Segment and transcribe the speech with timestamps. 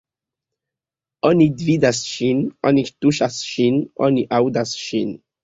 [1.29, 5.17] Oni vidas ŝin, oni tuŝas ŝin, oni aŭdas ŝin.